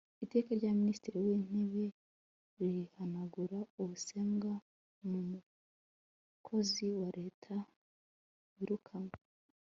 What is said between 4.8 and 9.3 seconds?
ku mukozi wa leta wirukanywe